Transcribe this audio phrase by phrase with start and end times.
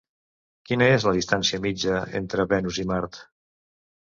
[0.69, 3.21] Quina és la distància mitja entre Venus i Mart?